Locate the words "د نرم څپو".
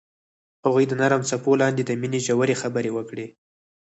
0.87-1.51